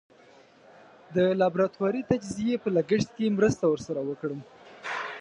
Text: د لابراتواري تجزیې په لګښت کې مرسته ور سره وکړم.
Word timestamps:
د 1.15 1.17
لابراتواري 1.39 2.01
تجزیې 2.11 2.55
په 2.63 2.69
لګښت 2.75 3.09
کې 3.17 3.35
مرسته 3.37 3.63
ور 3.67 3.79
سره 3.87 3.99
وکړم. 4.09 4.39